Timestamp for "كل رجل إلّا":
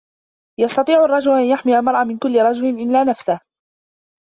2.17-3.03